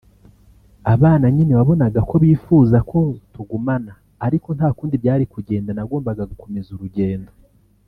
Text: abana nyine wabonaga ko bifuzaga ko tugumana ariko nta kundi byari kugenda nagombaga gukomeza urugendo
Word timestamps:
abana 0.93 1.25
nyine 1.35 1.53
wabonaga 1.59 1.99
ko 2.09 2.15
bifuzaga 2.23 2.85
ko 2.91 2.99
tugumana 3.33 3.91
ariko 4.25 4.49
nta 4.57 4.69
kundi 4.77 4.95
byari 5.03 5.23
kugenda 5.33 5.71
nagombaga 5.73 6.23
gukomeza 6.31 6.69
urugendo 6.75 7.31